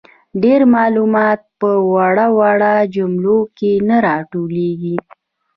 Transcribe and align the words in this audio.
ډیر 0.43 0.61
معلومات 0.75 1.39
په 1.59 1.69
وړو 1.93 2.27
وړو 2.39 2.75
جملو 2.95 3.37
کي 3.57 3.71
نه 3.87 3.97
راټولیږي. 4.07 4.95